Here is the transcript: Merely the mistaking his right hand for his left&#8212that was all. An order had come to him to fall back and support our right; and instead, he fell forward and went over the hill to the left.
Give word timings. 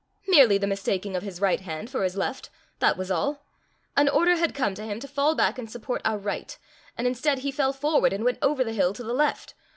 Merely 0.27 0.57
the 0.57 0.65
mistaking 0.65 1.13
his 1.21 1.39
right 1.39 1.59
hand 1.59 1.91
for 1.91 2.03
his 2.03 2.15
left&#8212that 2.17 2.97
was 2.97 3.11
all. 3.11 3.45
An 3.95 4.09
order 4.09 4.35
had 4.35 4.55
come 4.55 4.73
to 4.73 4.83
him 4.83 4.99
to 4.99 5.07
fall 5.07 5.35
back 5.35 5.59
and 5.59 5.69
support 5.69 6.01
our 6.03 6.17
right; 6.17 6.57
and 6.97 7.05
instead, 7.05 7.37
he 7.45 7.51
fell 7.51 7.71
forward 7.71 8.11
and 8.11 8.23
went 8.25 8.39
over 8.41 8.63
the 8.63 8.73
hill 8.73 8.93
to 8.93 9.03
the 9.03 9.13
left. 9.13 9.53